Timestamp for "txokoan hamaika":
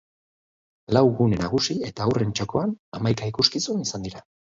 2.39-3.29